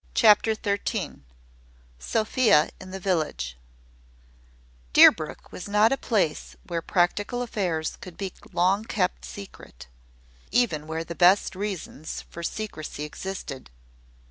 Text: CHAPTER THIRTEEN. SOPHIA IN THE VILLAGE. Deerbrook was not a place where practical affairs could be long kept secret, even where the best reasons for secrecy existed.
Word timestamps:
CHAPTER 0.15 0.55
THIRTEEN. 0.55 1.25
SOPHIA 1.99 2.71
IN 2.79 2.89
THE 2.89 2.99
VILLAGE. 2.99 3.55
Deerbrook 4.93 5.51
was 5.51 5.67
not 5.69 5.91
a 5.91 5.95
place 5.95 6.55
where 6.65 6.81
practical 6.81 7.43
affairs 7.43 7.97
could 8.01 8.17
be 8.17 8.33
long 8.51 8.83
kept 8.83 9.25
secret, 9.25 9.85
even 10.51 10.87
where 10.87 11.03
the 11.03 11.13
best 11.13 11.55
reasons 11.55 12.23
for 12.31 12.41
secrecy 12.41 13.03
existed. 13.03 13.69